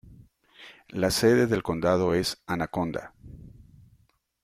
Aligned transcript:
La 0.89 1.11
sede 1.11 1.45
del 1.45 1.61
condado 1.61 2.15
es 2.15 2.41
Anaconda. 2.47 3.13